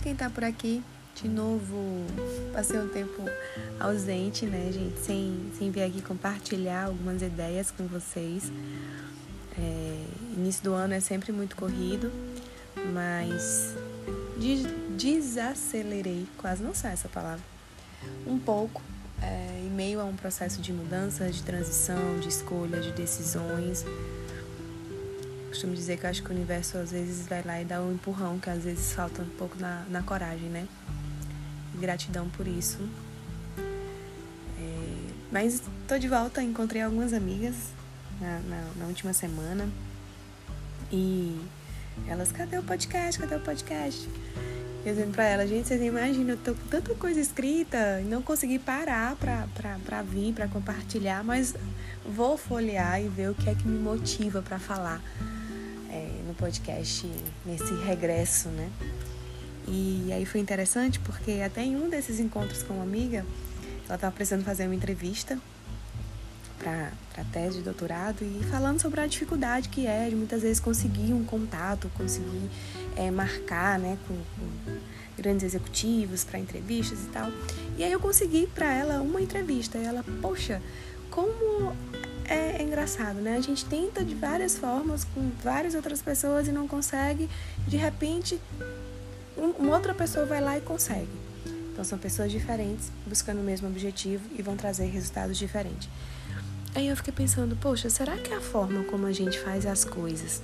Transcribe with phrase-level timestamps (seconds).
[0.00, 0.82] quem tá por aqui.
[1.14, 2.06] De novo,
[2.52, 3.24] passei um tempo
[3.80, 5.00] ausente, né, gente?
[5.00, 8.52] Sem, sem vir aqui compartilhar algumas ideias com vocês.
[9.58, 10.04] É,
[10.36, 12.12] início do ano é sempre muito corrido,
[12.92, 13.74] mas
[14.96, 17.44] desacelerei, quase não sai essa palavra,
[18.24, 18.80] um pouco
[19.20, 23.84] é, em meio a um processo de mudança, de transição, de escolha, de decisões.
[25.58, 28.38] Costumo dizer que acho que o universo às vezes vai lá e dá um empurrão,
[28.38, 30.68] que às vezes falta um pouco na, na coragem, né?
[31.80, 32.78] Gratidão por isso.
[33.58, 37.56] É, mas tô de volta, encontrei algumas amigas
[38.20, 39.68] na, na, na última semana.
[40.92, 41.36] E
[42.06, 43.18] elas, cadê o podcast?
[43.18, 44.08] Cadê o podcast?
[44.86, 48.22] Eu dizendo pra ela, gente, vocês imaginam, eu tô com tanta coisa escrita e não
[48.22, 51.52] consegui parar pra, pra, pra vir, pra compartilhar, mas
[52.06, 55.02] vou folhear e ver o que é que me motiva para falar
[55.90, 57.06] é, no podcast,
[57.44, 58.70] nesse regresso, né?
[59.66, 63.24] E aí foi interessante porque até em um desses encontros com uma amiga,
[63.86, 65.38] ela estava precisando fazer uma entrevista
[66.58, 70.58] para a tese de doutorado e falando sobre a dificuldade que é de muitas vezes
[70.58, 72.50] conseguir um contato, conseguir
[72.96, 74.78] é, marcar né, com, com
[75.16, 77.30] grandes executivos para entrevistas e tal.
[77.76, 80.62] E aí eu consegui para ela uma entrevista e ela, poxa,
[81.10, 81.76] como
[82.28, 83.36] é, é, engraçado, né?
[83.36, 87.28] A gente tenta de várias formas com várias outras pessoas e não consegue,
[87.66, 88.38] de repente
[89.36, 91.08] um, uma outra pessoa vai lá e consegue.
[91.72, 95.88] Então são pessoas diferentes buscando o mesmo objetivo e vão trazer resultados diferentes.
[96.74, 100.42] Aí eu fiquei pensando, poxa, será que a forma como a gente faz as coisas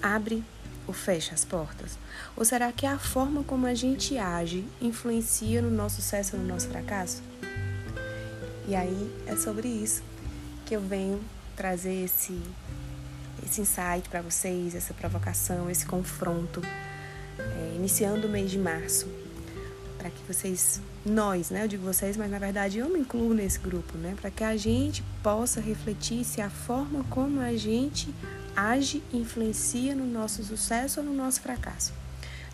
[0.00, 0.44] abre
[0.86, 1.98] ou fecha as portas?
[2.36, 6.48] Ou será que a forma como a gente age influencia no nosso sucesso ou no
[6.48, 7.22] nosso fracasso?
[8.68, 10.02] E aí é sobre isso
[10.74, 11.20] eu venho
[11.56, 12.40] trazer esse,
[13.44, 16.60] esse insight para vocês, essa provocação, esse confronto,
[17.38, 19.08] é, iniciando o mês de março
[19.98, 21.64] para que vocês, nós, né?
[21.64, 24.14] Eu digo vocês, mas na verdade eu me incluo nesse grupo, né?
[24.20, 28.14] Para que a gente possa refletir se a forma como a gente
[28.54, 31.92] age influencia no nosso sucesso ou no nosso fracasso.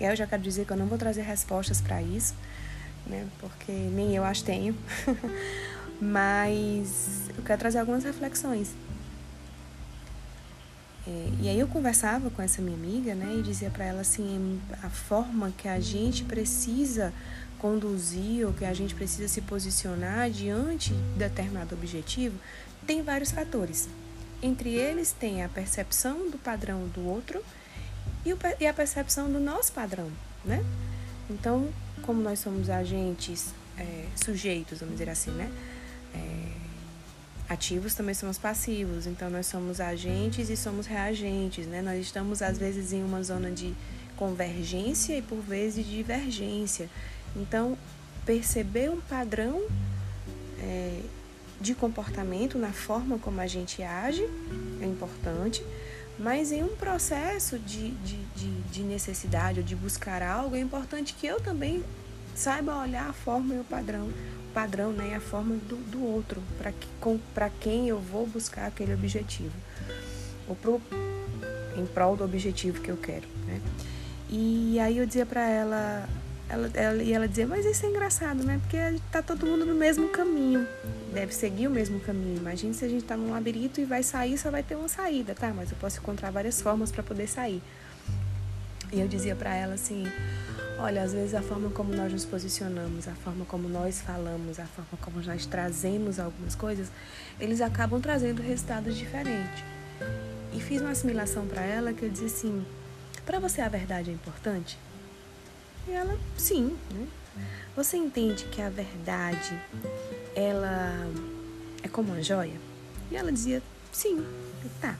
[0.00, 2.34] E aí eu já quero dizer que eu não vou trazer respostas para isso,
[3.06, 3.28] né?
[3.38, 4.74] Porque nem eu as tenho.
[6.00, 8.70] mas eu quero trazer algumas reflexões.
[11.06, 14.60] É, e aí eu conversava com essa minha amiga, né, e dizia para ela assim,
[14.82, 17.12] a forma que a gente precisa
[17.58, 22.38] conduzir ou que a gente precisa se posicionar diante de determinado objetivo
[22.86, 23.88] tem vários fatores.
[24.42, 27.42] Entre eles tem a percepção do padrão do outro
[28.60, 30.10] e a percepção do nosso padrão,
[30.44, 30.64] né?
[31.28, 31.68] Então,
[32.02, 35.50] como nós somos agentes é, sujeitos, vamos dizer assim, né?
[36.16, 41.82] É, ativos também somos passivos, então nós somos agentes e somos reagentes, né?
[41.82, 43.74] Nós estamos às vezes em uma zona de
[44.16, 46.88] convergência e por vezes de divergência.
[47.36, 47.76] Então,
[48.24, 49.62] perceber um padrão
[50.58, 51.00] é,
[51.60, 54.22] de comportamento na forma como a gente age
[54.80, 55.64] é importante,
[56.18, 61.14] mas em um processo de, de, de, de necessidade ou de buscar algo, é importante
[61.14, 61.84] que eu também
[62.36, 66.42] saiba olhar a forma e o padrão, o padrão né, a forma do, do outro,
[66.58, 66.88] para que,
[67.60, 69.54] quem eu vou buscar aquele objetivo,
[70.46, 70.80] ou pro,
[71.76, 73.26] em prol do objetivo que eu quero.
[73.46, 73.60] Né?
[74.28, 76.08] E aí eu dizia para ela,
[76.48, 78.60] ela, ela, e ela dizia, mas isso é engraçado, né?
[78.60, 78.76] Porque
[79.10, 80.66] tá todo mundo no mesmo caminho.
[81.12, 82.36] Deve seguir o mesmo caminho.
[82.36, 85.34] Imagina se a gente tá num labirinto e vai sair, só vai ter uma saída,
[85.34, 85.52] tá?
[85.54, 87.62] Mas eu posso encontrar várias formas para poder sair.
[88.92, 90.04] E eu dizia para ela assim:
[90.78, 94.66] olha, às vezes a forma como nós nos posicionamos, a forma como nós falamos, a
[94.66, 96.90] forma como nós trazemos algumas coisas,
[97.40, 99.64] eles acabam trazendo resultados diferentes.
[100.52, 102.64] E fiz uma assimilação para ela que eu disse assim:
[103.24, 104.78] para você a verdade é importante?
[105.88, 106.76] E ela, sim.
[106.92, 107.06] Né?
[107.76, 109.60] Você entende que a verdade,
[110.34, 111.06] ela
[111.82, 112.58] é como uma joia?
[113.10, 114.24] E ela dizia, sim.
[114.80, 114.96] Tá.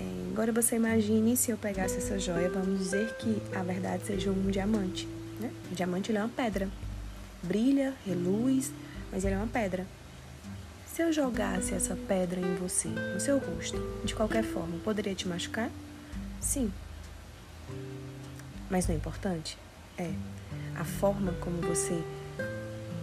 [0.00, 4.30] É, agora você imagine se eu pegasse essa joia, vamos dizer que a verdade seja
[4.30, 5.06] um diamante.
[5.40, 5.50] Né?
[5.70, 6.68] O diamante é uma pedra.
[7.42, 8.72] Brilha, reluz,
[9.12, 9.86] mas ele é uma pedra.
[10.86, 15.26] Se eu jogasse essa pedra em você, no seu rosto, de qualquer forma, poderia te
[15.26, 15.70] machucar?
[16.40, 16.72] Sim.
[18.70, 19.58] Mas não é importante?
[19.98, 20.12] é
[20.76, 22.02] a forma como você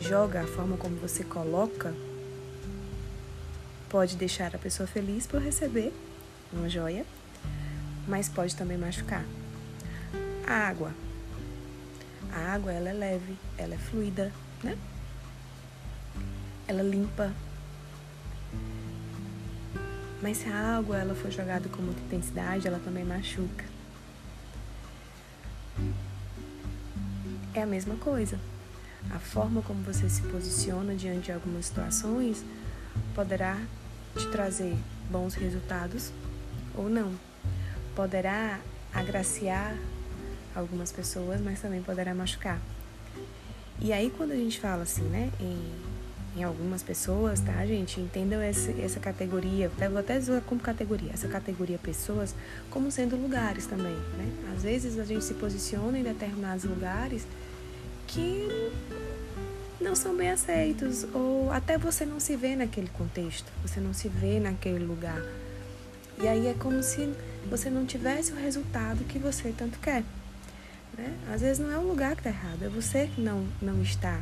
[0.00, 1.94] joga, a forma como você coloca,
[3.88, 5.92] pode deixar a pessoa feliz por receber
[6.54, 7.04] uma joia,
[8.06, 9.24] mas pode também machucar.
[10.46, 10.92] A água.
[12.32, 14.76] A água ela é leve, ela é fluida, né?
[16.66, 17.32] Ela limpa.
[20.22, 23.74] Mas se a água ela for jogada com muita intensidade, ela também machuca.
[27.54, 28.38] é a mesma coisa.
[29.10, 32.44] A forma como você se posiciona diante de algumas situações
[33.14, 33.58] poderá
[34.16, 34.76] te trazer
[35.10, 36.12] bons resultados
[36.76, 37.12] ou não.
[37.94, 38.60] Poderá
[38.92, 39.76] agraciar
[40.54, 42.60] algumas pessoas, mas também poderá machucar.
[43.80, 48.00] E aí, quando a gente fala assim, né, em, em algumas pessoas, tá, gente?
[48.00, 52.34] Entendam essa, essa categoria, vou até usar como categoria, essa categoria pessoas
[52.70, 54.32] como sendo lugares também, né?
[54.54, 57.26] Às vezes a gente se posiciona em determinados lugares
[58.06, 58.48] que
[59.80, 64.08] não são bem aceitos, ou até você não se vê naquele contexto, você não se
[64.08, 65.20] vê naquele lugar.
[66.22, 67.12] E aí é como se
[67.48, 70.02] você não tivesse o resultado que você tanto quer.
[70.96, 71.14] Né?
[71.32, 74.20] Às vezes não é o lugar que está errado, é você que não, não está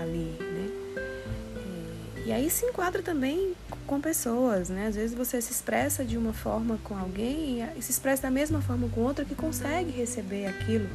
[0.00, 0.36] ali.
[0.40, 0.70] Né?
[0.96, 3.54] É, e aí se enquadra também
[3.86, 4.86] com pessoas, né?
[4.86, 8.60] Às vezes você se expressa de uma forma com alguém e se expressa da mesma
[8.60, 10.88] forma com outra que consegue receber aquilo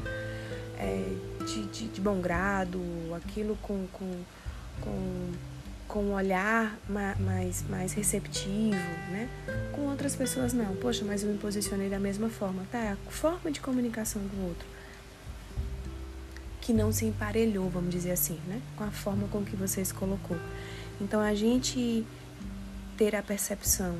[0.77, 1.15] é,
[1.45, 2.79] de, de, de, bom grado,
[3.15, 4.11] aquilo com, com,
[4.81, 5.31] com,
[5.93, 8.75] com um olhar mais, mais receptivo,
[9.11, 9.29] né?
[9.71, 10.75] Com outras pessoas não.
[10.77, 12.63] Poxa, mas eu me posicionei da mesma forma.
[12.71, 14.67] Tá, é a forma de comunicação do outro
[16.59, 18.59] que não se emparelhou, vamos dizer assim, né?
[18.75, 20.37] Com a forma com que você se colocou.
[20.99, 22.03] Então a gente
[22.97, 23.95] ter a percepção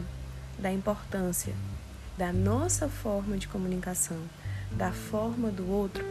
[0.58, 1.54] da importância
[2.18, 4.18] da nossa forma de comunicação,
[4.72, 6.04] da forma do outro,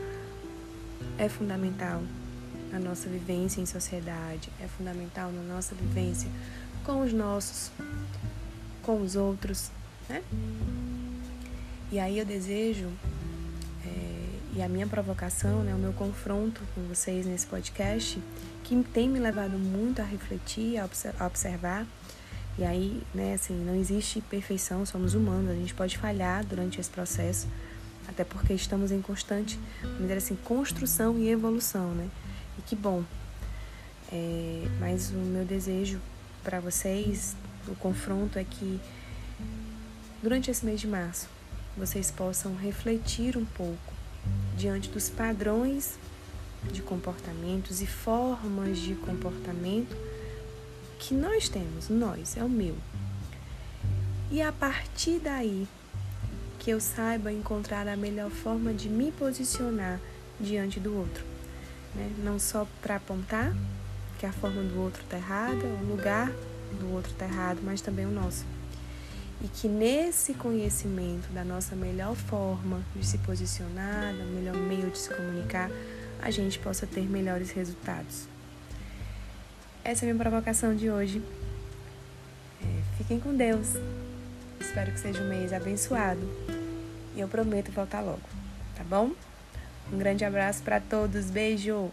[1.18, 2.02] é fundamental
[2.72, 6.28] na nossa vivência em sociedade, é fundamental na nossa vivência
[6.84, 7.70] com os nossos,
[8.82, 9.70] com os outros,
[10.08, 10.22] né?
[11.92, 12.88] E aí eu desejo
[14.54, 18.22] e a minha provocação, né, o meu confronto com vocês nesse podcast,
[18.62, 21.86] que tem me levado muito a refletir, a observar.
[22.58, 26.90] E aí, né, assim, não existe perfeição, somos humanos, a gente pode falhar durante esse
[26.90, 27.48] processo,
[28.06, 32.10] até porque estamos em constante, vamos dizer assim, construção e evolução, né?
[32.62, 33.04] E que bom.
[34.10, 36.00] É, mas o meu desejo
[36.44, 37.34] para vocês,
[37.66, 38.80] o confronto é que
[40.22, 41.28] durante esse mês de março
[41.76, 43.92] vocês possam refletir um pouco
[44.56, 45.98] diante dos padrões
[46.70, 49.96] de comportamentos e formas de comportamento
[50.98, 52.76] que nós temos, nós, é o meu.
[54.30, 55.66] E a partir daí,
[56.58, 60.00] que eu saiba encontrar a melhor forma de me posicionar
[60.38, 61.31] diante do outro.
[61.94, 62.10] Né?
[62.18, 63.54] Não só para apontar
[64.18, 66.30] que a forma do outro está errada, o lugar
[66.78, 68.44] do outro está errado, mas também o nosso
[69.42, 74.96] e que nesse conhecimento da nossa melhor forma de se posicionar, do melhor meio de
[74.96, 75.68] se comunicar,
[76.20, 78.28] a gente possa ter melhores resultados.
[79.82, 81.20] Essa é a minha provocação de hoje.
[82.62, 83.70] É, fiquem com Deus.
[84.60, 86.20] Espero que seja um mês abençoado
[87.16, 88.22] e eu prometo voltar logo,
[88.76, 89.10] tá bom?
[89.90, 91.90] Um grande abraço para todos, beijo!